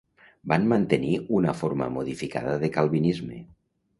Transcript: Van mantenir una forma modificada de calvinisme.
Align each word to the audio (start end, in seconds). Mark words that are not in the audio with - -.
Van 0.53 0.63
mantenir 0.71 1.11
una 1.41 1.53
forma 1.59 1.89
modificada 1.99 2.57
de 2.65 2.73
calvinisme. 2.79 3.41